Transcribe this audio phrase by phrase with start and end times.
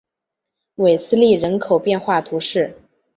[0.77, 2.75] 韦斯利人口变化图示